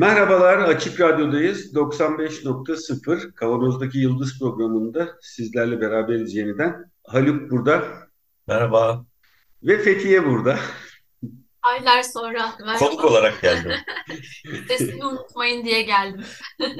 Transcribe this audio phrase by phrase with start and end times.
[0.00, 1.74] Merhabalar, Açık Radyo'dayız.
[1.74, 6.90] 95.0 Kavanoz'daki Yıldız programında sizlerle beraberiz yeniden.
[7.04, 7.84] Haluk burada.
[8.46, 9.06] Merhaba.
[9.62, 10.58] Ve Fethiye burada.
[11.62, 12.52] Aylar sonra.
[12.60, 12.78] Merhaba.
[12.78, 13.72] Konuk olarak geldim.
[14.68, 16.24] Sesini unutmayın diye geldim.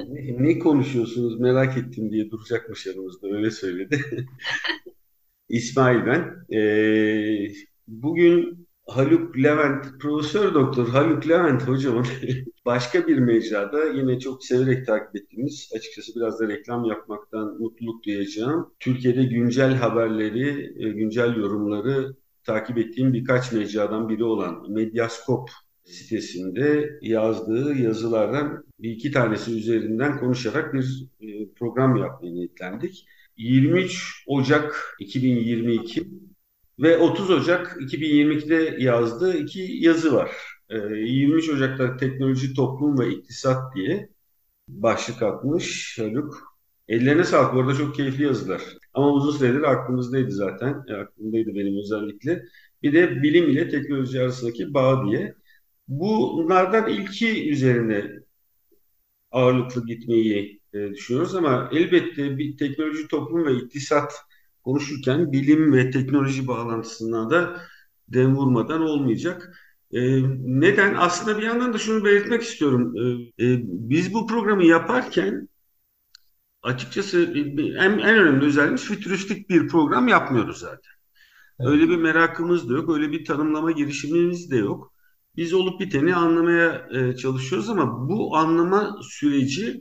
[0.09, 4.05] ne, ne konuşuyorsunuz merak ettim diye duracakmış yanımızda öyle söyledi.
[5.48, 6.57] İsmail ben.
[6.57, 7.52] Ee,
[7.88, 12.07] bugün Haluk Levent, Profesör Doktor Haluk Levent hocamın
[12.65, 18.74] başka bir mecrada yine çok severek takip ettiğimiz, açıkçası biraz da reklam yapmaktan mutluluk duyacağım.
[18.80, 25.51] Türkiye'de güncel haberleri, e, güncel yorumları takip ettiğim birkaç mecradan biri olan Medyaskop
[25.85, 33.07] sitesinde yazdığı yazılardan bir iki tanesi üzerinden konuşarak bir e, program yapmaya niyetlendik.
[33.37, 36.09] 23 Ocak 2022
[36.80, 40.30] ve 30 Ocak 2022'de yazdığı iki yazı var.
[40.70, 44.09] 23 ee, Ocak'ta Teknoloji, Toplum ve İktisat diye
[44.68, 46.50] başlık atmış Haluk.
[46.88, 47.54] Ellerine sağlık.
[47.54, 48.62] Bu arada çok keyifli yazılar.
[48.95, 50.84] Ama uzun süredir aklımızdaydı zaten.
[50.88, 52.45] E, aklımdaydı benim özellikle.
[52.82, 55.34] Bir de bilim ile teknoloji arasındaki bağ diye.
[55.88, 58.10] Bunlardan ilki üzerine
[59.30, 64.12] ağırlıklı gitmeyi e, düşünüyoruz ama elbette bir teknoloji, toplum ve iktisat
[64.64, 67.60] konuşurken bilim ve teknoloji bağlantısına da
[68.08, 69.56] dem vurmadan olmayacak.
[69.92, 70.00] E,
[70.60, 70.94] neden?
[70.94, 72.94] Aslında bir yandan da şunu belirtmek istiyorum.
[72.97, 73.03] E,
[73.44, 75.49] e, biz bu programı yaparken
[76.62, 77.32] açıkçası
[77.78, 80.93] en, en önemli özelliğimiz fütüristik bir program yapmıyoruz zaten.
[81.60, 84.93] Öyle bir merakımız da yok, öyle bir tanımlama girişimimiz de yok.
[85.37, 89.81] Biz olup biteni anlamaya e, çalışıyoruz ama bu anlama süreci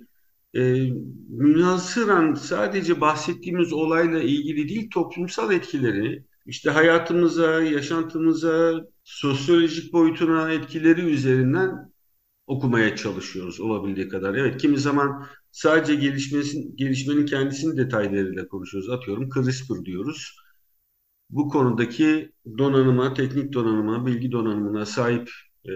[0.56, 0.90] e,
[1.30, 11.92] münhasıran sadece bahsettiğimiz olayla ilgili değil toplumsal etkileri, işte hayatımıza, yaşantımıza, sosyolojik boyutuna etkileri üzerinden
[12.48, 14.36] okumaya çalışıyoruz olabildiği kadar.
[14.36, 18.90] Evet kimi zaman sadece gelişmesin, gelişmenin kendisinin detaylarıyla konuşuyoruz.
[18.90, 20.36] Atıyorum CRISPR diyoruz.
[21.30, 25.30] Bu konudaki donanıma, teknik donanıma, bilgi donanımına sahip
[25.66, 25.72] e,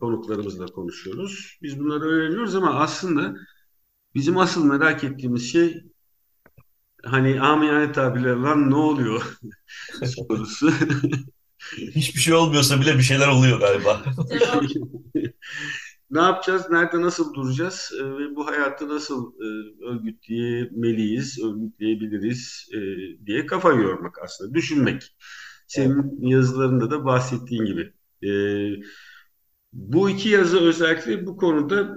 [0.00, 1.58] konuklarımızla konuşuyoruz.
[1.62, 3.34] Biz bunları öğreniyoruz ama aslında
[4.16, 5.84] Bizim asıl merak ettiğimiz şey
[7.04, 9.38] hani amiyane tabirle lan ne oluyor
[10.04, 10.70] sorusu.
[11.76, 14.02] Hiçbir şey olmuyorsa bile bir şeyler oluyor galiba.
[16.10, 16.70] ne yapacağız?
[16.70, 17.92] Nerede nasıl duracağız?
[18.00, 19.46] E, ve bu hayatı nasıl e,
[19.84, 22.78] örgütleyebiliriz, örgütleyebiliriz e,
[23.26, 24.54] diye kafa yormak aslında.
[24.54, 25.16] Düşünmek.
[25.66, 27.92] Senin yazılarında da bahsettiğin gibi.
[28.26, 28.30] E,
[29.72, 31.96] bu iki yazı özellikle bu konuda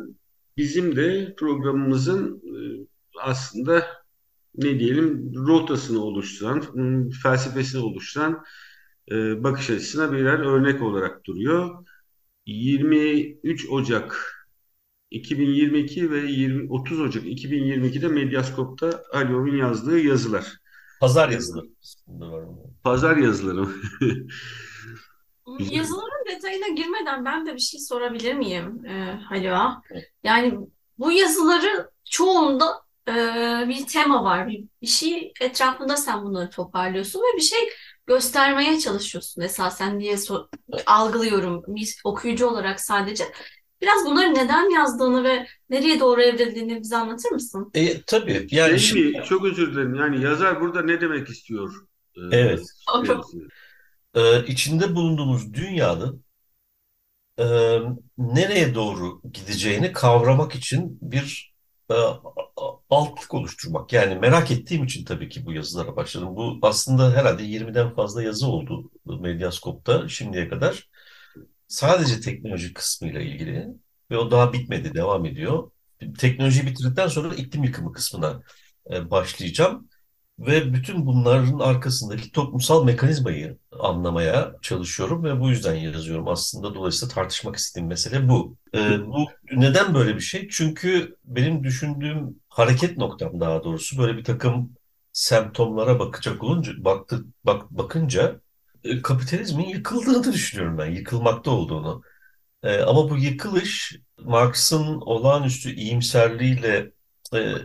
[0.59, 2.53] bizim de programımızın e,
[3.21, 3.85] aslında
[4.55, 6.63] ne diyelim rotasını oluşturan,
[7.23, 8.43] felsefesini oluşturan
[9.11, 11.85] e, bakış açısına birer örnek olarak duruyor.
[12.45, 14.35] 23 Ocak
[15.11, 20.45] 2022 ve 20, 30 Ocak 2022'de Medyaskop'ta Alyov'un yazdığı yazılar.
[21.01, 21.67] Pazar yazıları.
[22.83, 23.67] Pazar yazıları.
[25.59, 29.81] Yazıların detayına girmeden ben de bir şey sorabilir miyim e, Halua?
[30.23, 30.53] Yani
[30.97, 32.65] bu yazıların çoğunda
[33.07, 33.13] e,
[33.67, 34.47] bir tema var.
[34.47, 37.69] Bir, bir şey etrafında sen bunları toparlıyorsun ve bir şey
[38.07, 40.49] göstermeye çalışıyorsun esasen diye so
[40.85, 43.23] algılıyorum bir okuyucu olarak sadece.
[43.81, 47.71] Biraz bunları neden yazdığını ve nereye doğru evrildiğini bize anlatır mısın?
[47.73, 48.47] E, tabii.
[48.51, 49.23] Yani şey şimdi...
[49.25, 49.95] Çok özür dilerim.
[49.95, 51.73] Yani yazar burada ne demek istiyor?
[52.15, 52.61] Ee, evet.
[54.15, 56.25] Ee, içinde bulunduğumuz dünyanın
[57.39, 57.45] e,
[58.17, 61.53] nereye doğru gideceğini kavramak için bir
[61.91, 61.95] e,
[62.89, 63.93] altlık oluşturmak.
[63.93, 66.35] Yani merak ettiğim için tabii ki bu yazılara başladım.
[66.35, 70.89] Bu aslında herhalde 20'den fazla yazı oldu Medyaskop'ta şimdiye kadar.
[71.67, 73.67] Sadece teknoloji kısmıyla ilgili
[74.11, 75.71] ve o daha bitmedi, devam ediyor.
[76.19, 78.41] Teknolojiyi bitirdikten sonra iklim yıkımı kısmına
[78.91, 79.89] e, başlayacağım
[80.39, 86.27] ve bütün bunların arkasındaki toplumsal mekanizmayı anlamaya çalışıyorum ve bu yüzden yazıyorum.
[86.27, 88.55] Aslında dolayısıyla tartışmak istediğim mesele bu.
[88.75, 90.47] Ee, bu neden böyle bir şey?
[90.51, 94.73] Çünkü benim düşündüğüm hareket noktam daha doğrusu böyle bir takım
[95.13, 98.41] semptomlara bakacak olunca baktı, bak, bakınca
[98.83, 102.01] e, kapitalizmin yıkıldığını düşünüyorum ben, yıkılmakta olduğunu.
[102.63, 106.91] E, ama bu yıkılış Marx'ın olağanüstü iyimserliğiyle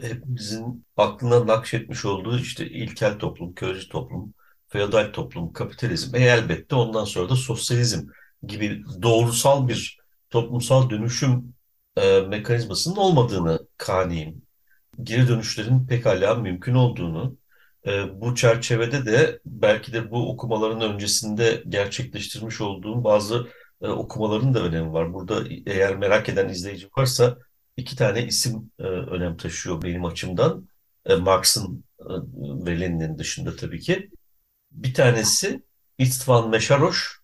[0.02, 4.34] hepimizin aklına nakşetmiş olduğu işte ilkel toplum, köleci toplum,
[4.68, 8.08] feodal toplum, kapitalizm, e elbette ondan sonra da sosyalizm
[8.46, 9.98] gibi doğrusal bir
[10.30, 11.54] toplumsal dönüşüm
[11.96, 14.42] e, mekanizmasının olmadığını kaniyim.
[15.02, 17.36] Geri dönüşlerin pekala mümkün olduğunu,
[17.86, 23.48] e, bu çerçevede de belki de bu okumaların öncesinde gerçekleştirmiş olduğum bazı
[23.82, 25.14] e, okumaların da önemi var.
[25.14, 27.38] Burada eğer merak eden izleyici varsa
[27.76, 30.68] iki tane isim e, önem taşıyor benim açımdan.
[31.06, 32.12] E, Marx'ın e,
[32.66, 34.10] ve Lenin'in dışında tabii ki.
[34.72, 35.62] Bir tanesi
[35.98, 37.20] Istvan Meşaroş.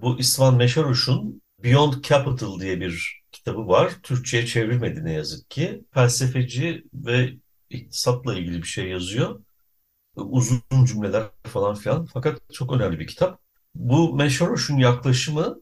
[0.00, 3.92] Bu Istvan Meşaroş'un Beyond Capital diye bir kitabı var.
[4.02, 5.84] Türkçe'ye çevrilmedi ne yazık ki.
[5.94, 7.34] Felsefeci ve
[7.70, 9.40] iktisatla ilgili bir şey yazıyor.
[10.16, 12.06] Uzun cümleler falan filan.
[12.06, 13.40] Fakat çok önemli bir kitap.
[13.74, 15.60] Bu Meşaroş'un yaklaşımı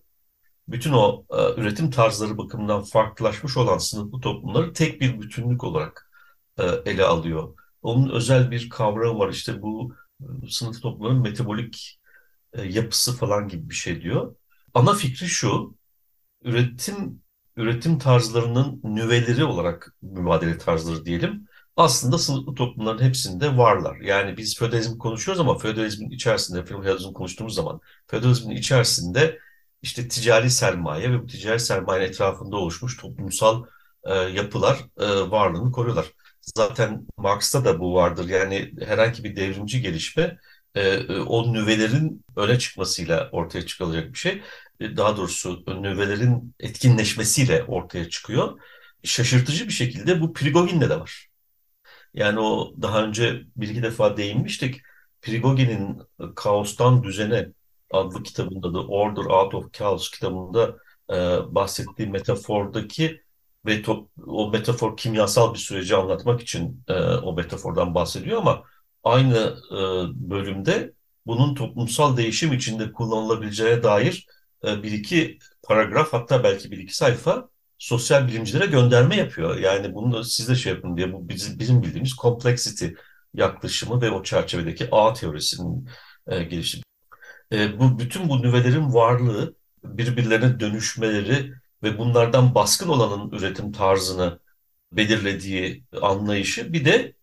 [0.69, 6.11] bütün o e, üretim tarzları bakımından farklılaşmış olan sınıflı toplumları tek bir bütünlük olarak
[6.59, 7.55] e, ele alıyor.
[7.83, 12.01] Onun özel bir kavramı var işte bu e, sınıf toplumların metabolik
[12.53, 14.35] e, yapısı falan gibi bir şey diyor.
[14.75, 15.77] Ana fikri şu,
[16.43, 17.23] üretim
[17.59, 21.49] üretim tarzlarının nüveleri olarak mübadele tarzları diyelim.
[21.77, 23.97] Aslında sınıflı toplumların hepsinde varlar.
[23.97, 29.39] Yani biz feodalizm konuşuyoruz ama feodalizmin içerisinde, feodalizm konuştuğumuz zaman feodalizmin içerisinde
[29.83, 33.65] işte ticari sermaye ve bu ticari sermayenin etrafında oluşmuş toplumsal
[34.05, 36.07] e, yapılar e, varlığını koruyorlar.
[36.57, 38.29] Zaten Marx'ta da bu vardır.
[38.29, 40.39] Yani herhangi bir devrimci gelişme
[40.75, 44.43] e, e o nüvelerin öne çıkmasıyla ortaya çıkılacak bir şey.
[44.81, 48.61] E, daha doğrusu nüvelerin etkinleşmesiyle ortaya çıkıyor.
[49.05, 51.29] Şaşırtıcı bir şekilde bu Prigogin'de de var.
[52.15, 54.81] Yani o daha önce bir iki defa değinmiştik.
[55.23, 56.03] Prigogin'in
[56.37, 57.49] Kaostan Düzene
[57.91, 60.77] adlı kitabında da Order Out of Chaos kitabında
[61.11, 61.15] e,
[61.55, 63.23] bahsettiği metafordaki
[63.67, 68.63] ve to, o metafor kimyasal bir süreci anlatmak için e, o metafordan bahsediyor ama
[69.05, 69.81] aynı e,
[70.31, 70.93] bölümde
[71.27, 74.27] bunun toplumsal değişim içinde kullanılabileceğine dair
[74.65, 77.49] e, bir iki paragraf hatta belki bir iki sayfa
[77.79, 79.57] sosyal bilimcilere gönderme yapıyor.
[79.59, 82.87] Yani bunu siz de şey yapın diye bu bizim, bizim bildiğimiz complexity
[83.35, 85.89] yaklaşımı ve o çerçevedeki ağ teorisinin
[86.27, 86.83] e, gelişimi
[87.53, 89.55] e, bu bütün bu nüvelerin varlığı,
[89.85, 91.53] birbirlerine dönüşmeleri
[91.83, 94.39] ve bunlardan baskın olanın üretim tarzını
[94.93, 97.15] belirlediği anlayışı bir de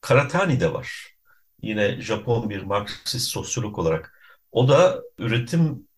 [0.00, 1.14] Karatani'de var.
[1.62, 4.18] Yine Japon bir Marksist sosyolog olarak.
[4.52, 5.88] O da üretim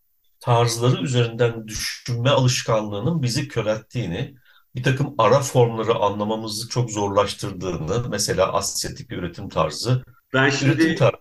[0.41, 4.35] tarzları üzerinden düşünme alışkanlığının bizi körelttiğini,
[4.75, 10.05] bir takım ara formları anlamamızı çok zorlaştırdığını, mesela asyetik bir üretim tarzı,
[10.35, 11.17] ben şimdi üretim tarzı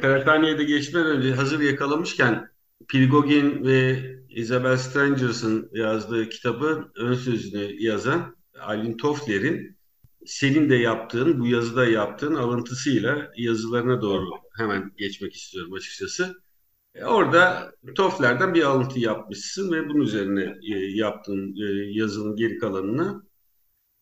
[0.00, 2.48] Karakhane'ye de geçmeden önce hazır yakalamışken
[2.88, 9.78] Pilgogin ve Isabel Strangers'ın yazdığı kitabın ön sözünü yazan Alin Toffler'in
[10.26, 14.24] senin de yaptığın, bu yazıda yaptığın alıntısıyla yazılarına doğru
[14.56, 16.42] hemen geçmek istiyorum açıkçası.
[16.94, 23.22] E, orada Toffler'den bir alıntı yapmışsın ve bunun üzerine e, yaptığın e, yazının geri kalanını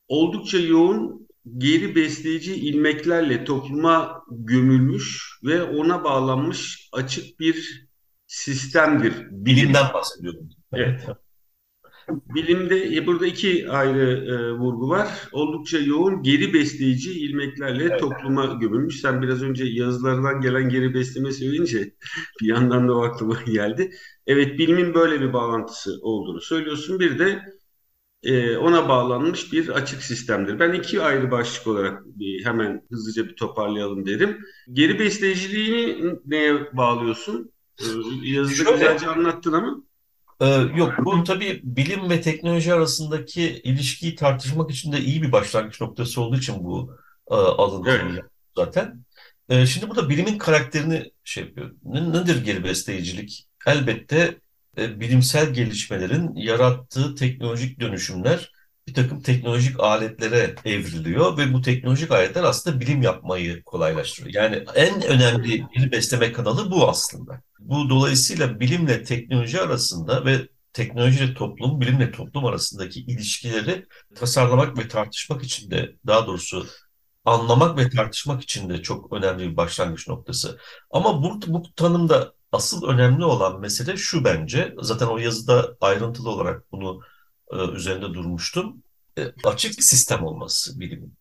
[0.09, 1.26] oldukça yoğun
[1.59, 7.87] geri besleyici ilmeklerle topluma gömülmüş ve ona bağlanmış açık bir
[8.27, 9.13] sistemdir.
[9.31, 10.49] Bilimden bahsediyorum.
[10.73, 11.07] Evet.
[12.09, 15.09] Bilimde e, burada iki ayrı e, vurgu var.
[15.33, 18.01] Oldukça yoğun geri besleyici ilmeklerle evet.
[18.01, 19.01] topluma gömülmüş.
[19.01, 21.95] Sen biraz önce yazılardan gelen geri besleme söyleyince
[22.41, 23.91] bir yandan da o aklıma geldi.
[24.27, 27.01] Evet bilimin böyle bir bağlantısı olduğunu söylüyorsun.
[27.01, 27.43] Bir de
[28.27, 30.59] e, ona bağlanmış bir açık sistemdir.
[30.59, 34.39] Ben iki ayrı başlık olarak bir, hemen hızlıca bir toparlayalım derim.
[34.73, 37.53] Geri besleyiciliğini neye bağlıyorsun?
[37.79, 37.85] E,
[38.23, 39.83] yazıda Şöyle, güzelce anlattın ama.
[40.41, 45.81] E, yok bu tabii bilim ve teknoloji arasındaki ilişkiyi tartışmak için de iyi bir başlangıç
[45.81, 46.97] noktası olduğu için bu
[47.31, 48.25] e, alıntıyı evet.
[48.57, 49.05] zaten.
[49.49, 51.71] E, şimdi burada bilimin karakterini şey yapıyor.
[51.85, 53.49] nedir geri besleyicilik?
[53.67, 54.39] Elbette
[54.79, 58.53] e, bilimsel gelişmelerin yarattığı teknolojik dönüşümler
[58.89, 64.35] bir takım teknolojik aletlere evriliyor ve bu teknolojik aletler aslında bilim yapmayı kolaylaştırıyor.
[64.35, 67.43] Yani en önemli bir besleme kanalı bu aslında.
[67.59, 75.43] Bu dolayısıyla bilimle teknoloji arasında ve teknolojiyle toplum, bilimle toplum arasındaki ilişkileri tasarlamak ve tartışmak
[75.45, 76.67] için de daha doğrusu
[77.25, 80.59] anlamak ve tartışmak için de çok önemli bir başlangıç noktası.
[80.91, 84.75] Ama bu, bu tanımda asıl önemli olan mesele şu bence.
[84.81, 87.01] Zaten o yazıda ayrıntılı olarak bunu
[87.53, 88.83] e, üzerinde durmuştum.
[89.19, 91.15] E, açık sistem olması bilimin.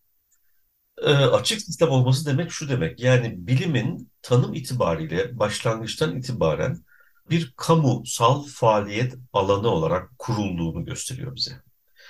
[1.02, 3.00] E, açık sistem olması demek şu demek.
[3.00, 6.84] Yani bilimin tanım itibariyle başlangıçtan itibaren
[7.30, 11.62] bir kamusal faaliyet alanı olarak kurulduğunu gösteriyor bize.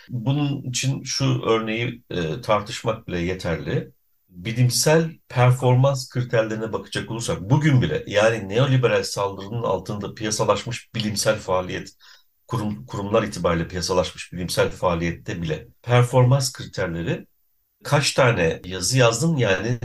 [0.09, 3.93] Bunun için şu örneği e, tartışmak bile yeterli.
[4.37, 11.97] Bilimsel performans kriterlerine bakacak olursak bugün bile yani neoliberal saldırının altında piyasalaşmış bilimsel faaliyet
[12.47, 17.27] kurum, kurumlar itibariyle piyasalaşmış bilimsel faaliyette bile performans kriterleri
[17.85, 19.79] kaç tane yazı yazdım yani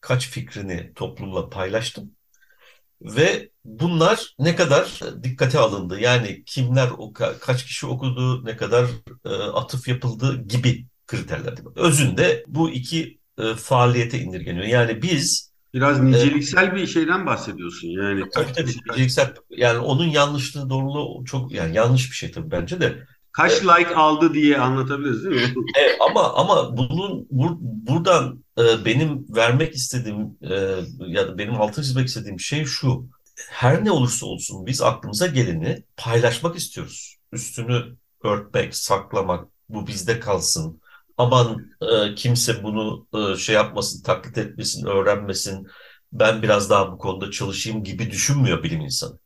[0.00, 2.10] kaç fikrini toplumla paylaştım
[3.02, 6.00] ve bunlar ne kadar dikkate alındı?
[6.00, 6.90] Yani kimler,
[7.40, 8.86] kaç kişi okudu, ne kadar
[9.24, 11.54] e, atıf yapıldı gibi kriterler.
[11.76, 14.66] Özünde bu iki e, faaliyete indirgeniyor.
[14.66, 18.24] Yani biz Biraz niceliksel e, bir şeyden bahsediyorsun yani.
[18.34, 23.06] Tabii tabii niceliksel yani onun yanlışlığı doğruluğu çok yani yanlış bir şey tabii bence de.
[23.32, 25.54] Kaç e, like aldı diye anlatabiliriz değil mi?
[25.78, 30.54] E, ama ama bunun bur, buradan e, benim vermek istediğim e,
[30.98, 33.08] ya da benim altını çizmek istediğim şey şu.
[33.50, 37.16] Her ne olursa olsun biz aklımıza geleni paylaşmak istiyoruz.
[37.32, 40.80] Üstünü örtmek, saklamak, bu bizde kalsın.
[41.18, 45.66] Aman e, kimse bunu e, şey yapmasın, taklit etmesin, öğrenmesin.
[46.12, 49.18] Ben biraz daha bu konuda çalışayım gibi düşünmüyor bilim insanı.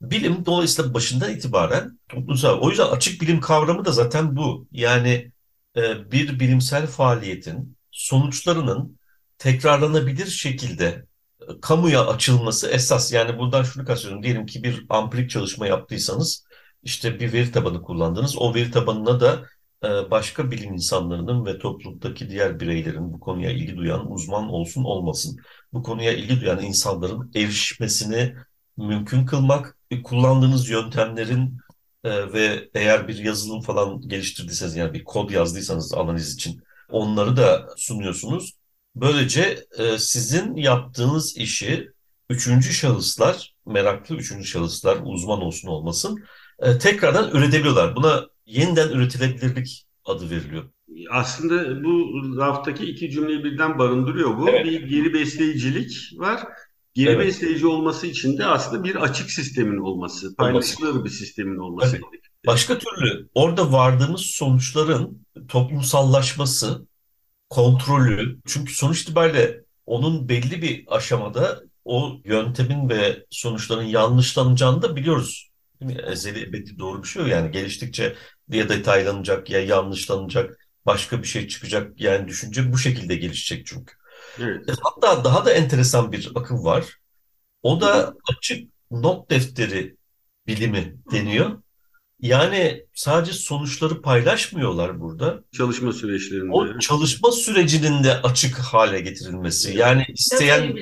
[0.00, 2.60] Bilim dolayısıyla başından itibaren toplumsal.
[2.60, 4.68] O yüzden açık bilim kavramı da zaten bu.
[4.72, 5.32] Yani
[5.76, 8.98] e, bir bilimsel faaliyetin sonuçlarının
[9.38, 11.06] tekrarlanabilir şekilde
[11.40, 13.12] e, kamuya açılması esas.
[13.12, 14.22] Yani buradan şunu kastediyorum.
[14.22, 16.44] Diyelim ki bir ampirik çalışma yaptıysanız
[16.82, 18.38] işte bir veri tabanı kullandınız.
[18.38, 19.44] O veri tabanına da
[19.82, 25.40] başka bilim insanlarının ve toplumdaki diğer bireylerin bu konuya ilgi duyan uzman olsun olmasın
[25.72, 28.34] bu konuya ilgi duyan insanların erişmesini
[28.76, 31.58] mümkün kılmak, kullandığınız yöntemlerin
[32.04, 37.68] e, ve eğer bir yazılım falan geliştirdiyseniz yani bir kod yazdıysanız analiz için onları da
[37.76, 38.54] sunuyorsunuz.
[38.96, 41.88] Böylece e, sizin yaptığınız işi
[42.30, 46.24] üçüncü şahıslar, meraklı üçüncü şahıslar uzman olsun olmasın
[46.58, 47.96] e, tekrardan üretebiliyorlar.
[47.96, 50.64] Buna yeniden üretilebilirlik adı veriliyor.
[51.10, 52.06] Aslında bu
[52.38, 54.48] raftaki iki cümleyi birden barındırıyor bu.
[54.50, 54.64] Evet.
[54.64, 56.40] Bir geri besleyicilik var.
[56.94, 57.26] Geri evet.
[57.26, 62.00] besleyici olması için de aslında bir açık sistemin olması, paylaşılır bir sistemin olması evet.
[62.00, 62.32] gerekiyor.
[62.46, 66.86] Başka türlü orada vardığımız sonuçların toplumsallaşması,
[67.50, 75.50] kontrolü, çünkü sonuç itibariyle onun belli bir aşamada o yöntemin ve sonuçların yanlışlanacağını da biliyoruz.
[75.80, 76.02] Değil mi?
[76.06, 77.30] Ezeli ebedi doğru bir şey yok.
[77.30, 78.14] Yani geliştikçe
[78.50, 82.00] ya detaylanacak ya yanlışlanacak, başka bir şey çıkacak.
[82.00, 83.94] Yani düşünce bu şekilde gelişecek çünkü.
[84.38, 84.68] Evet.
[84.68, 86.84] E, hatta daha da enteresan bir akım var.
[87.62, 89.96] O da açık not defteri
[90.46, 91.62] bilimi deniyor.
[92.20, 95.44] Yani sadece sonuçları paylaşmıyorlar burada.
[95.52, 96.52] Çalışma süreçlerinde.
[96.52, 99.76] O çalışma sürecinin de açık hale getirilmesi.
[99.76, 100.76] Yani isteyen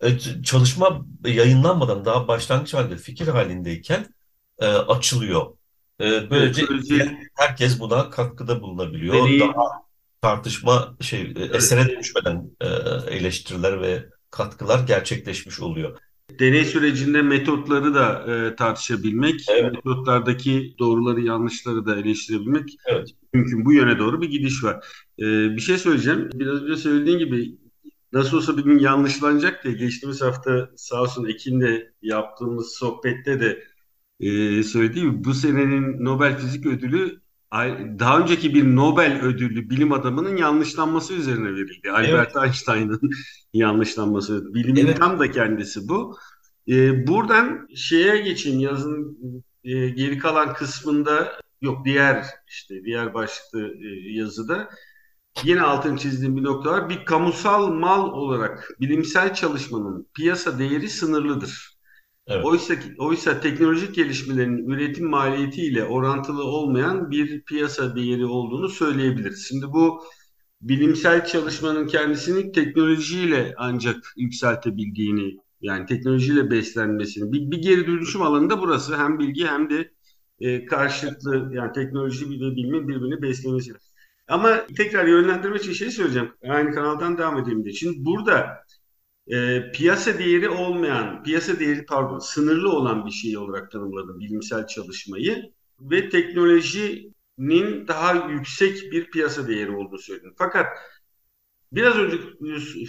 [0.00, 4.06] e, çalışma yayınlanmadan daha başlangıç halinde fikir halindeyken
[4.58, 5.57] e, açılıyor.
[6.00, 9.14] E, böylece herkes buna katkıda bulunabiliyor.
[9.14, 9.88] Deneyim, daha
[10.22, 12.66] tartışma şey e, esere dönüşmeden e,
[13.10, 15.98] eleştiriler ve katkılar gerçekleşmiş oluyor.
[16.40, 19.72] Deney sürecinde metotları da e, tartışabilmek, evet.
[19.72, 23.08] metotlardaki doğruları yanlışları da eleştirebilmek evet.
[23.32, 23.64] mümkün.
[23.64, 24.86] Bu yöne doğru bir gidiş var.
[25.18, 25.24] E,
[25.56, 26.30] bir şey söyleyeceğim.
[26.34, 27.56] Biraz önce söylediğin gibi
[28.12, 33.64] nasıl olsa bir gün yanlışlanacak diye geçtiğimiz hafta sağ olsun Ekin'le yaptığımız sohbette de
[34.20, 37.20] e, söylediği gibi bu senenin Nobel Fizik Ödülü
[37.98, 41.90] daha önceki bir Nobel ödüllü bilim adamının yanlışlanması üzerine verildi.
[41.90, 42.44] Albert evet.
[42.46, 43.10] Einstein'ın
[43.52, 44.54] yanlışlanması.
[44.54, 44.96] Bilimin evet.
[44.96, 46.16] tam da kendisi bu.
[46.68, 49.18] Ee, buradan şeye geçeyim yazın
[49.64, 54.70] e, geri kalan kısmında yok diğer işte diğer başlıklı e, yazıda
[55.44, 56.88] yine altını çizdiğim bir nokta var.
[56.88, 61.77] Bir kamusal mal olarak bilimsel çalışmanın piyasa değeri sınırlıdır.
[62.28, 62.44] Evet.
[62.44, 69.46] Oysa, oysa teknolojik gelişmelerin üretim maliyetiyle orantılı olmayan bir piyasa değeri olduğunu söyleyebiliriz.
[69.48, 70.02] Şimdi bu
[70.60, 78.96] bilimsel çalışmanın kendisini teknolojiyle ancak yükseltebildiğini yani teknolojiyle beslenmesini bir, bir geri dönüşüm alanında burası
[78.98, 79.90] hem bilgi hem de
[80.40, 83.72] e, karşılıklı yani teknoloji de bilimin birbirini beslemesi.
[84.28, 86.32] Ama tekrar yönlendirme için şey söyleyeceğim.
[86.48, 87.74] Aynı kanaldan devam edeyim diye.
[87.74, 88.48] Şimdi burada
[89.28, 95.52] e, piyasa değeri olmayan, piyasa değeri pardon sınırlı olan bir şey olarak tanımladım bilimsel çalışmayı
[95.80, 100.34] ve teknolojinin daha yüksek bir piyasa değeri olduğunu söyledim.
[100.38, 100.66] Fakat
[101.72, 102.16] biraz önce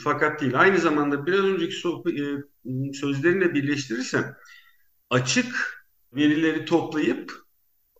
[0.03, 2.43] fakat değil aynı zamanda biraz önceki sohbet, e,
[2.93, 4.35] sözlerinle birleştirirsem
[5.09, 5.79] açık
[6.13, 7.31] verileri toplayıp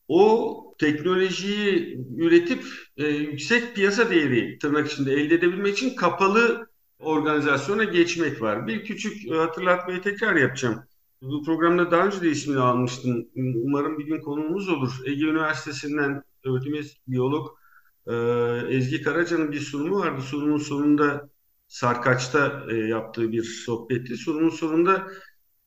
[0.08, 2.64] o teknolojiyi üretip
[2.98, 6.69] e, yüksek piyasa değeri tırnak içinde elde edebilmek için kapalı
[7.00, 8.68] organizasyona geçmek var.
[8.68, 10.84] Bir küçük e, hatırlatmayı tekrar yapacağım.
[11.22, 13.28] Bu programda daha önce de ismini almıştım.
[13.36, 14.92] Umarım bir gün konuğumuz olur.
[15.06, 17.48] Ege Üniversitesi'nden öğretim biyolog
[18.08, 18.14] e,
[18.70, 20.22] Ezgi Karaca'nın bir sunumu vardı.
[20.22, 21.30] Sunumun sonunda
[21.68, 24.18] Sarkaç'ta e, yaptığı bir sohbetti.
[24.18, 25.08] Sunumun sonunda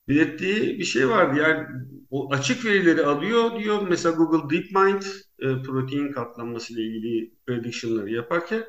[0.08, 1.40] belirttiği bir şey vardı.
[1.40, 1.66] Yani
[2.10, 3.82] o açık verileri alıyor diyor.
[3.88, 5.02] Mesela Google DeepMind
[5.64, 8.64] protein katlanması ile ilgili prediction'ları yaparken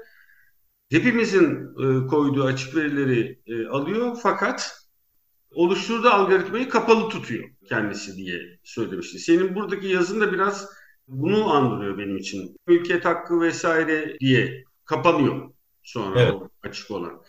[0.94, 4.80] hepimizin e, koyduğu açık verileri e, alıyor fakat
[5.52, 9.20] oluşturduğu algoritmayı kapalı tutuyor kendisi diye söylemişti.
[9.20, 10.70] Senin buradaki yazın da biraz
[11.08, 12.56] bunu andırıyor benim için.
[12.68, 15.50] Mülkiyet hakkı vesaire diye kapanıyor
[15.84, 16.34] sonra evet.
[16.64, 17.22] açık olan.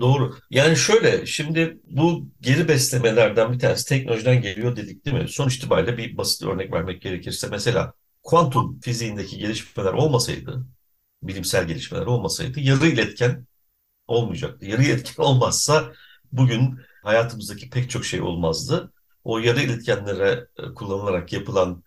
[0.00, 0.34] Doğru.
[0.50, 5.28] Yani şöyle şimdi bu geri beslemelerden bir tanesi teknolojiden geliyor dedik değil mi?
[5.28, 10.66] Sonuç itibariyle bir basit örnek vermek gerekirse mesela kuantum fiziğindeki gelişmeler olmasaydı,
[11.28, 13.46] bilimsel gelişmeler olmasaydı yarı iletken
[14.06, 14.66] olmayacaktı.
[14.66, 15.92] Yarı iletken olmazsa
[16.32, 18.92] bugün hayatımızdaki pek çok şey olmazdı.
[19.24, 21.84] O yarı iletkenlere e, kullanılarak yapılan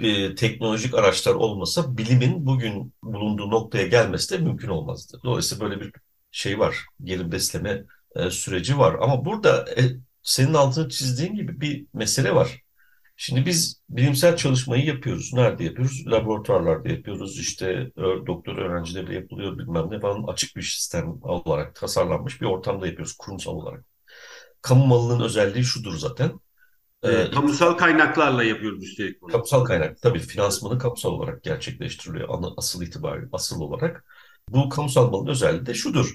[0.00, 5.20] e, teknolojik araçlar olmasa bilimin bugün bulunduğu noktaya gelmesi de mümkün olmazdı.
[5.24, 5.92] Dolayısıyla böyle bir
[6.30, 7.84] şey var, geri besleme
[8.16, 8.96] e, süreci var.
[9.00, 9.66] Ama burada
[10.22, 12.61] senin altını çizdiğin gibi bir mesele var.
[13.24, 15.32] Şimdi biz bilimsel çalışmayı yapıyoruz.
[15.32, 16.04] Nerede yapıyoruz?
[16.06, 17.38] Laboratuvarlarda yapıyoruz.
[17.40, 17.92] İşte
[18.26, 23.52] doktor öğrencilerle yapılıyor bilmem ne falan açık bir sistem olarak tasarlanmış bir ortamda yapıyoruz kurumsal
[23.52, 23.84] olarak.
[24.62, 26.32] Kamu malının özelliği şudur zaten.
[27.02, 29.32] Ee, kamusal kaynaklarla yapıyoruz üstelik bunu.
[29.32, 34.04] Kamusal kaynak tabii finansmanı kamusal olarak gerçekleştiriliyor asıl itibariyle asıl olarak.
[34.48, 36.14] Bu kamusal malın özelliği de şudur.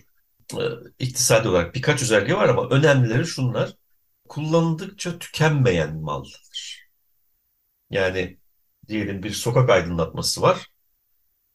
[0.53, 0.63] Ee,
[0.99, 3.73] iktisadi olarak birkaç özelliği var ama önemlileri şunlar.
[4.29, 6.46] Kullanıldıkça tükenmeyen maldır.
[7.89, 8.37] Yani
[8.87, 10.67] diyelim bir sokak aydınlatması var.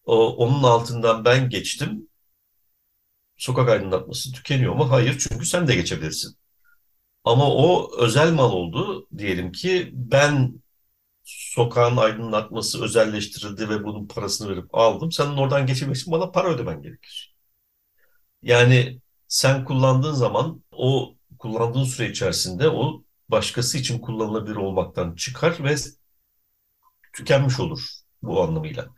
[0.04, 2.08] O, onun altından ben geçtim.
[3.36, 4.90] Sokak aydınlatması tükeniyor mu?
[4.90, 6.36] Hayır çünkü sen de geçebilirsin.
[7.24, 9.08] Ama o özel mal oldu.
[9.18, 10.62] Diyelim ki ben
[11.24, 15.12] sokağın aydınlatması özelleştirildi ve bunun parasını verip aldım.
[15.12, 17.36] Senin oradan geçebilmek için bana para ödemen gerekir.
[18.42, 25.76] Yani sen kullandığın zaman o kullandığın süre içerisinde o başkası için kullanılabilir olmaktan çıkar ve
[27.12, 27.82] tükenmiş olur
[28.22, 28.88] bu anlamıyla.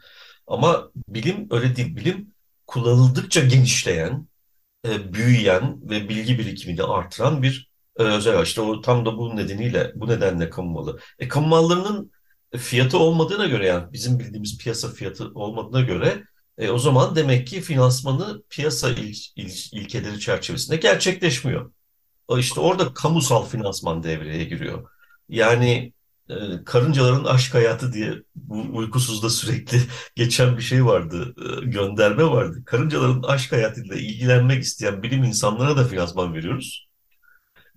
[0.46, 1.96] Ama bilim öyle değil.
[1.96, 2.34] Bilim
[2.66, 4.28] kullanıldıkça genişleyen,
[4.86, 9.92] e, büyüyen ve bilgi birikimini artıran bir e, özel işte o tam da bu nedeniyle
[9.94, 11.00] bu nedenle kamu malı.
[11.18, 12.12] E, kamu mallarının
[12.56, 16.24] fiyatı olmadığına göre yani bizim bildiğimiz piyasa fiyatı olmadığına göre
[16.58, 21.72] e, o zaman demek ki finansmanı piyasa il, il, ilkeleri çerçevesinde gerçekleşmiyor.
[22.38, 24.90] İşte orada kamusal finansman devreye giriyor.
[25.28, 25.92] Yani
[26.30, 26.34] e,
[26.64, 29.78] karıncaların aşk hayatı diye bu uykusuzda sürekli
[30.16, 32.62] geçen bir şey vardı, e, gönderme vardı.
[32.66, 36.88] Karıncaların aşk hayatıyla ilgilenmek isteyen bilim insanlara da finansman veriyoruz.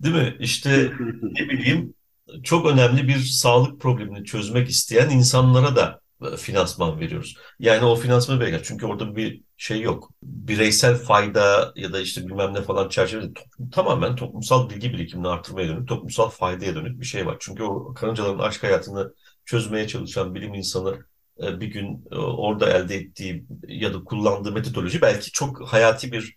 [0.02, 0.36] Değil mi?
[0.40, 1.94] İşte ne bileyim
[2.42, 6.00] çok önemli bir sağlık problemini çözmek isteyen insanlara da
[6.38, 7.36] finansman veriyoruz.
[7.58, 8.60] Yani o finansmanı bekler.
[8.64, 10.10] Çünkü orada bir şey yok.
[10.22, 15.68] Bireysel fayda ya da işte bilmem ne falan çerçevede toplum, tamamen toplumsal bilgi birikimini artırmaya
[15.68, 17.36] dönük, toplumsal faydaya dönük bir şey var.
[17.40, 20.98] Çünkü o karıncaların aşk hayatını çözmeye çalışan bilim insanı
[21.42, 26.36] e, bir gün e, orada elde ettiği ya da kullandığı metodoloji belki çok hayati bir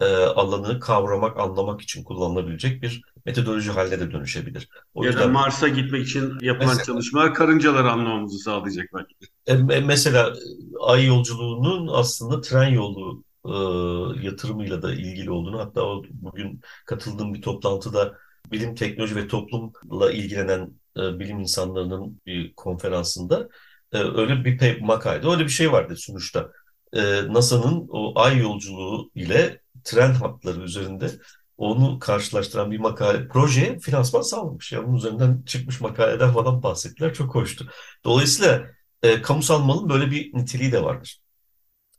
[0.00, 4.68] e, alanı kavramak, anlamak için kullanılabilecek bir metodoloji haline de dönüşebilir.
[4.94, 9.14] O ya yüzden, da Mars'a gitmek için yapılan mesela, çalışmalar karıncaları anlamamızı sağlayacak belki
[9.46, 10.32] E, mesela
[10.80, 13.52] ay yolculuğunun aslında tren yolu e,
[14.26, 18.14] yatırımıyla da ilgili olduğunu hatta bugün katıldığım bir toplantıda
[18.52, 23.48] bilim, teknoloji ve toplumla ilgilenen e, bilim insanlarının bir konferansında
[23.92, 26.50] e, öyle bir makalede öyle bir şey vardı sonuçta.
[26.92, 31.10] E, NASA'nın o ay yolculuğu ile tren hatları üzerinde
[31.56, 34.72] onu karşılaştıran bir makale, proje finansman sağlamış.
[34.72, 37.14] Yani bunun üzerinden çıkmış makaleden falan bahsettiler.
[37.14, 37.70] Çok hoştu.
[38.04, 38.66] Dolayısıyla
[39.02, 41.20] e, kamusal malın böyle bir niteliği de vardır.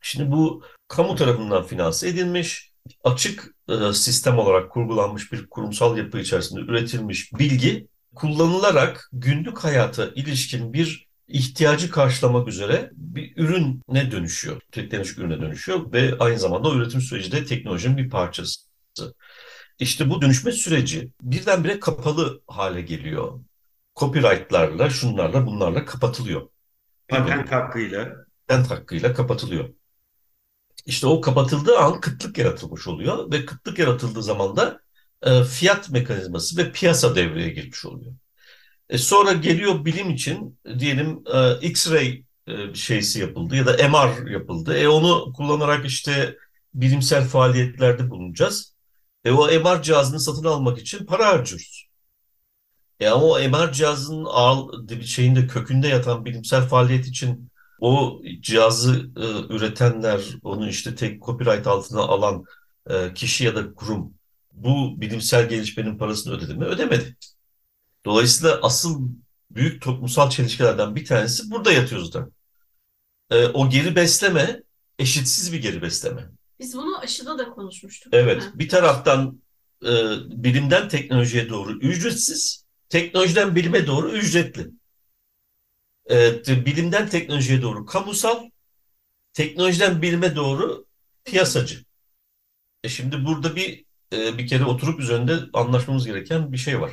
[0.02, 2.72] Şimdi bu kamu tarafından finanse edilmiş,
[3.04, 10.74] açık e, sistem olarak kurgulanmış bir kurumsal yapı içerisinde üretilmiş bilgi kullanılarak günlük hayata ilişkin
[10.74, 14.62] bir ihtiyacı karşılamak üzere bir ürüne dönüşüyor.
[14.72, 18.62] Teknolojik ürüne dönüşüyor ve aynı zamanda o üretim süreci de teknolojinin bir parçası.
[19.80, 23.40] İşte bu dönüşme süreci birdenbire kapalı hale geliyor.
[23.96, 26.50] Copyright'larla, şunlarla, bunlarla kapatılıyor.
[27.08, 28.16] Patent hakkıyla.
[28.48, 29.70] Patent hakkıyla kapatılıyor.
[30.86, 34.80] İşte o kapatıldığı an kıtlık yaratılmış oluyor ve kıtlık yaratıldığı zaman da
[35.22, 38.14] e, fiyat mekanizması ve piyasa devreye girmiş oluyor.
[38.90, 44.78] E sonra geliyor bilim için diyelim e, X-ray e, şeysi yapıldı ya da MR yapıldı.
[44.78, 46.38] E onu kullanarak işte
[46.74, 48.76] bilimsel faaliyetlerde bulunacağız.
[49.26, 51.90] E o MR cihazını satın almak için para harcıyoruz.
[53.00, 59.54] E ama o MR cihazının ağır, şeyinde kökünde yatan bilimsel faaliyet için o cihazı e,
[59.54, 62.44] üretenler, onu işte tek copyright altına alan
[62.90, 64.14] e, kişi ya da kurum
[64.54, 66.66] bu bilimsel gelişmenin parasını ödedi mi?
[66.66, 67.16] Ödemedi.
[68.06, 69.10] Dolayısıyla asıl
[69.52, 72.32] büyük toplumsal çelişkilerden bir tanesi burada yatıyor zaten.
[73.30, 74.64] E, o geri besleme
[75.00, 76.30] eşitsiz bir geri besleme.
[76.60, 78.14] Biz bunu aşıda da konuşmuştuk.
[78.14, 79.42] Evet, bir taraftan
[79.84, 79.92] e,
[80.44, 84.68] bilimden teknolojiye doğru ücretsiz, teknolojiden bilime doğru ücretli.
[86.10, 88.50] E, bilimden teknolojiye doğru kamusal,
[89.34, 90.86] teknolojiden bilime doğru
[91.26, 91.84] piyasacı.
[92.84, 96.92] E şimdi burada bir e, bir kere oturup üzerinde anlaşmamız gereken bir şey var.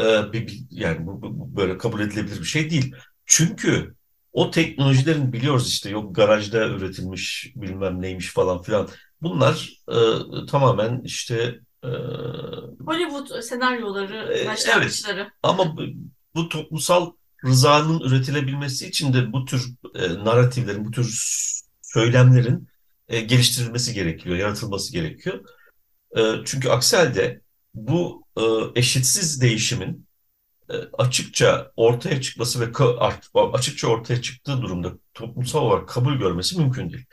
[0.00, 2.94] E, bir, yani bu, bu böyle kabul edilebilir bir şey değil.
[3.26, 3.94] Çünkü
[4.32, 8.88] o teknolojilerin biliyoruz işte yok garajda üretilmiş bilmem neymiş falan filan.
[9.22, 9.96] Bunlar e,
[10.46, 11.88] tamamen işte e,
[12.86, 15.20] Hollywood senaryoları, E, başlangıçları.
[15.20, 15.30] evet.
[15.42, 15.82] ama bu,
[16.34, 17.12] bu toplumsal
[17.44, 21.20] rızanın üretilebilmesi için de bu tür e, narratiflerin, bu tür
[21.82, 22.68] söylemlerin
[23.08, 25.40] e, geliştirilmesi gerekiyor, yaratılması gerekiyor.
[26.16, 27.40] E, çünkü aksi halde
[27.74, 28.42] bu e,
[28.74, 30.06] eşitsiz değişimin
[30.70, 32.72] e, açıkça ortaya çıkması ve
[33.52, 37.06] açıkça ortaya çıktığı durumda toplumsal olarak kabul görmesi mümkün değil.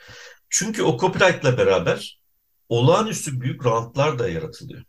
[0.50, 2.20] Çünkü o copyright'la beraber
[2.68, 4.84] olağanüstü büyük rantlar da yaratılıyor.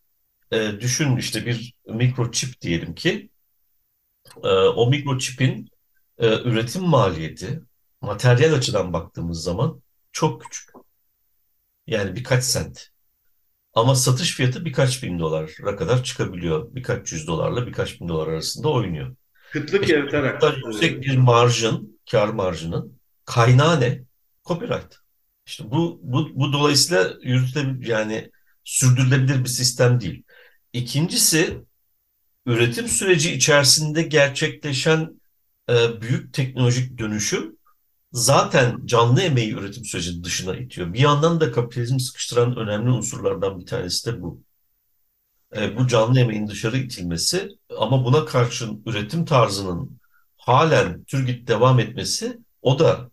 [0.51, 3.29] E, düşün işte bir mikroçip diyelim ki
[4.43, 5.69] e, o mikroçipin
[6.17, 7.61] e, üretim maliyeti
[8.01, 10.69] materyal açıdan baktığımız zaman çok küçük.
[11.87, 12.92] Yani birkaç sent.
[13.73, 16.75] Ama satış fiyatı birkaç bin dolara kadar çıkabiliyor.
[16.75, 19.15] Birkaç yüz dolarla birkaç bin dolar arasında oynuyor.
[19.51, 20.43] Kıtlık İşte yaratarak.
[20.57, 24.03] yüksek bir marjın, kar marjının kaynağı ne?
[24.45, 24.95] Copyright.
[25.45, 28.31] İşte bu, bu, bu dolayısıyla yürütülebilir yani
[28.63, 30.23] sürdürülebilir bir sistem değil.
[30.73, 31.57] İkincisi
[32.45, 35.21] üretim süreci içerisinde gerçekleşen
[35.69, 37.57] e, büyük teknolojik dönüşüm
[38.13, 40.93] zaten canlı emeği üretim süreci dışına itiyor.
[40.93, 44.41] Bir yandan da kapitalizmi sıkıştıran önemli unsurlardan bir tanesi de bu.
[45.55, 49.99] E, bu canlı emeğin dışarı itilmesi ama buna karşın üretim tarzının
[50.37, 53.09] halen Türgit devam etmesi o da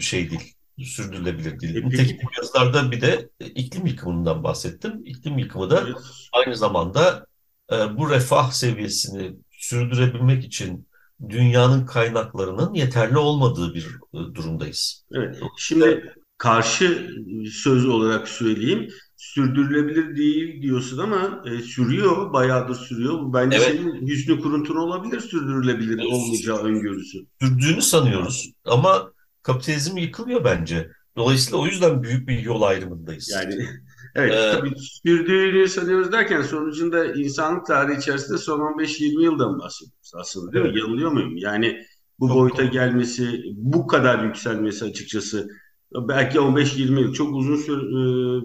[0.00, 1.76] şey değil, sürdürülebilir değil.
[1.76, 5.02] E, Nitekim bu yazılarda bir de iklim yıkımından bahsettim.
[5.04, 5.86] İklim yıkımı da
[6.32, 7.26] aynı zamanda
[7.72, 10.89] e, bu refah seviyesini sürdürebilmek için
[11.28, 15.04] dünyanın kaynaklarının yeterli olmadığı bir e, durumdayız.
[15.12, 15.36] Evet.
[15.58, 17.10] Şimdi karşı
[17.52, 18.88] söz olarak söyleyeyim.
[19.16, 23.20] Sürdürülebilir değil diyorsun ama e, sürüyor, bayağıdır sürüyor.
[23.20, 23.66] Bu Bence Evet.
[23.68, 27.18] senin hüsnü kuruntun olabilir sürdürülebilir olmayacağı öngörüsü.
[27.40, 30.90] Sürdüğünü sanıyoruz ama kapitalizm yıkılıyor bence.
[31.16, 33.30] Dolayısıyla o yüzden büyük bir yol ayrımındayız.
[33.34, 33.66] Yani
[34.14, 40.52] evet Ee, tabii sürdüğünü sanıyoruz derken sonucunda insanlık tarihi içerisinde son 15-20 yıldan bahsediyoruz aslında
[40.52, 40.72] değil mi?
[40.72, 40.78] Evet.
[40.78, 41.36] Yanılıyor muyum?
[41.36, 41.82] Yani
[42.20, 42.64] bu Çok boyuta doğru.
[42.64, 45.48] gelmesi, bu kadar yükselmesi açıkçası
[45.94, 47.80] belki 15-20 yıl çok uzun süre,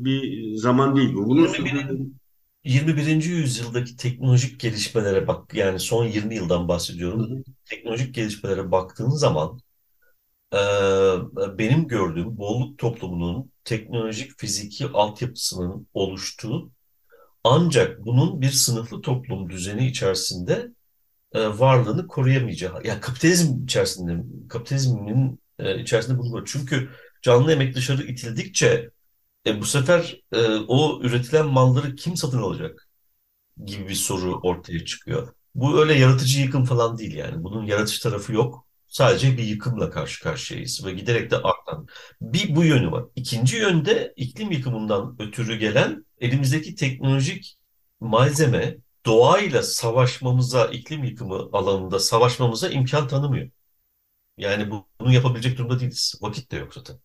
[0.01, 1.25] e, bir zaman değil bu.
[1.27, 1.85] Bunun 21.
[1.85, 2.07] sürdürülebilir
[2.63, 3.29] 21.
[3.29, 7.21] yüzyıldaki teknolojik gelişmelere bak yani son 20 yıldan bahsediyorum.
[7.29, 7.43] Hı hı.
[7.65, 9.59] Teknolojik gelişmelere baktığın zaman
[10.53, 10.57] e,
[11.57, 16.71] benim gördüğüm bolluk toplumunun teknolojik fiziki altyapısının oluştuğu
[17.43, 20.71] ancak bunun bir sınıflı toplum düzeni içerisinde
[21.33, 22.81] e, varlığını koruyamayacağı.
[22.85, 26.43] Yani kapitalizm içerisinde, kapitalizmin e, içerisinde bunu var.
[26.45, 26.89] Çünkü
[27.21, 28.91] canlı emek dışarı itildikçe
[29.47, 32.87] e, bu sefer e, o üretilen malları kim satın alacak
[33.65, 35.33] gibi bir soru ortaya çıkıyor.
[35.55, 37.43] Bu öyle yaratıcı yıkım falan değil yani.
[37.43, 38.67] Bunun yaratıcı tarafı yok.
[38.95, 41.87] Sadece bir yıkımla karşı karşıyayız ve giderek de artan.
[42.21, 43.03] Bir bu yönü var.
[43.15, 47.57] İkinci yönde iklim yıkımından ötürü gelen elimizdeki teknolojik
[47.99, 53.49] malzeme doğayla savaşmamıza, iklim yıkımı alanında savaşmamıza imkan tanımıyor.
[54.37, 56.15] Yani bu- bunu yapabilecek durumda değiliz.
[56.21, 56.99] Vakit de yok zaten.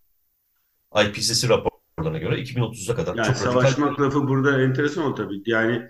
[0.97, 5.43] IPCC raporlarına göre 2030'a kadar Yani çok radikal savaşmak lafı burada enteresan oldu tabii.
[5.47, 5.83] Yani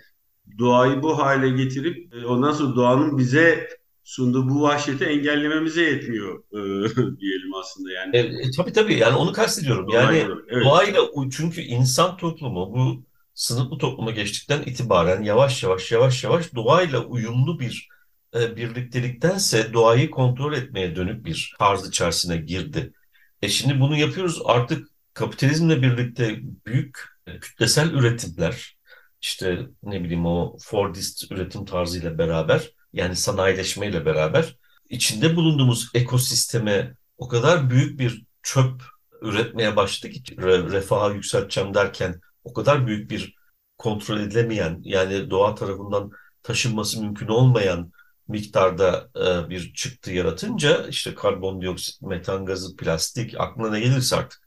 [0.59, 3.69] doğayı bu hale getirip e, ondan sonra doğanın bize
[4.03, 6.59] sunduğu bu vahşeti engellememize yetmiyor e,
[7.19, 8.17] diyelim aslında yani.
[8.17, 9.89] E, e, tabii tabii yani onu kastediyorum.
[9.93, 10.65] Yani Doğayla, evet.
[10.65, 17.59] doğayla çünkü insan toplumu bu sınıflı topluma geçtikten itibaren yavaş yavaş yavaş yavaş doğayla uyumlu
[17.59, 17.87] bir
[18.35, 22.93] e, birlikteliktense doğayı kontrol etmeye dönük bir tarz içerisine girdi.
[23.41, 28.77] E şimdi bunu yapıyoruz artık kapitalizmle birlikte büyük e, kütlesel üretimler
[29.21, 34.55] işte ne bileyim o Fordist üretim tarzıyla beraber yani sanayileşmeyle beraber
[34.89, 38.81] içinde bulunduğumuz ekosisteme o kadar büyük bir çöp
[39.21, 43.35] üretmeye başladı ki re- refahı yükselteceğim derken o kadar büyük bir
[43.77, 46.11] kontrol edilemeyen yani doğa tarafından
[46.43, 47.91] taşınması mümkün olmayan
[48.27, 54.41] miktarda e, bir çıktı yaratınca işte karbondioksit, metan gazı, plastik aklına ne gelirse artık.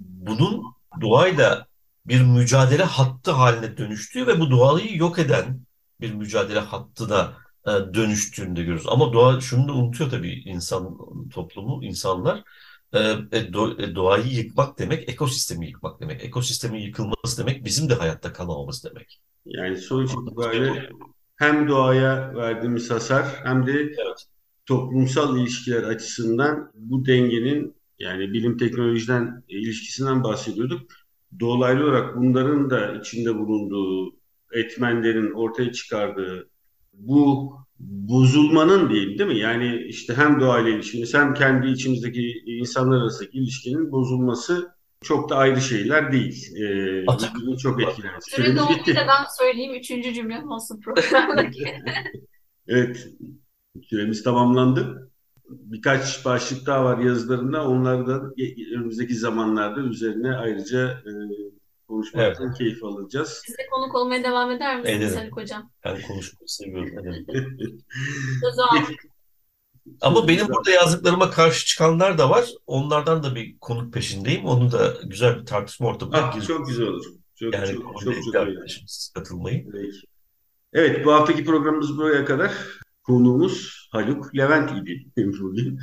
[0.00, 0.62] Bunun
[1.00, 1.66] doğayla
[2.06, 5.60] bir mücadele hattı haline dönüştüğü ve bu doğayı yok eden
[6.00, 8.86] bir mücadele hattına dönüştüğünü de görüyoruz.
[8.88, 10.98] Ama doğa şunu da unutuyor tabii insan
[11.30, 12.44] toplumu, insanlar.
[12.92, 12.98] E,
[13.32, 16.24] e, do, e, doğayı yıkmak demek ekosistemi yıkmak demek.
[16.24, 19.20] Ekosistemin yıkılması demek bizim de hayatta kalamamız demek.
[19.46, 20.90] Yani sonuç itibariyle
[21.36, 24.26] hem doğaya verdiğimiz hasar hem de Evet.
[24.66, 30.90] toplumsal ilişkiler açısından bu dengenin yani bilim teknolojiden ilişkisinden bahsediyorduk.
[31.40, 34.14] Dolaylı olarak bunların da içinde bulunduğu
[34.52, 36.50] etmenlerin ortaya çıkardığı
[36.92, 39.38] bu bozulmanın diyeyim değil mi?
[39.38, 45.60] Yani işte hem doğayla ilişkimiz hem kendi içimizdeki insanlar arasındaki ilişkinin bozulması çok da ayrı
[45.60, 46.56] şeyler değil.
[46.56, 48.10] Ee, çok etkiler.
[48.20, 48.56] Süre bitti.
[48.56, 51.64] dolunca ben söyleyeyim üçüncü cümlem olsun programdaki.
[52.68, 53.08] Evet,
[53.82, 55.10] süremiz tamamlandı.
[55.48, 57.68] Birkaç başlık daha var yazılarında.
[57.68, 58.22] Onları da
[58.74, 61.10] önümüzdeki zamanlarda üzerine ayrıca e,
[62.00, 63.42] konuşmaktan keyif alacağız.
[63.46, 65.18] Size konuk olmaya devam eder misiniz Ederim.
[65.18, 65.70] Haluk Hocam?
[65.84, 66.92] Ben konuşmayı seviyorum.
[67.04, 67.26] evet.
[68.54, 68.84] Zaman
[70.00, 72.44] Ama benim burada yazdıklarıma karşı çıkanlar da var.
[72.66, 74.44] Onlardan da bir konuk peşindeyim.
[74.44, 76.46] Onu da güzel bir tartışma ortamına Ah, gireceğiz.
[76.58, 77.04] çok güzel olur.
[77.34, 79.70] Çok Yani çok çok çok arkadaşımız katılmayı.
[79.72, 79.96] Peki.
[80.72, 82.52] Evet, bu haftaki programımız buraya kadar.
[83.02, 85.78] Konuğumuz Haluk Levent idi bugün.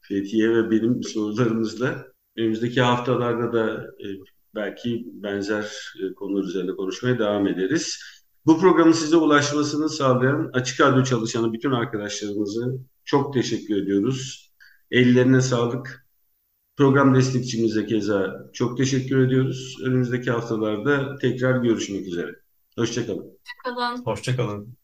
[0.00, 2.06] Fethiye ve benim sorularımızla.
[2.38, 4.06] Önümüzdeki haftalarda da e,
[4.54, 8.00] belki benzer e, konular üzerinde konuşmaya devam ederiz.
[8.46, 14.50] Bu programın size ulaşmasını sağlayan Açık Radyo çalışanı bütün arkadaşlarımızı çok teşekkür ediyoruz.
[14.90, 16.06] Ellerine sağlık.
[16.76, 19.76] Program destekçimize keza çok teşekkür ediyoruz.
[19.84, 22.30] Önümüzdeki haftalarda tekrar görüşmek üzere.
[22.76, 23.38] Hoşçakalın.
[23.64, 24.79] kalan Hoşçakalın.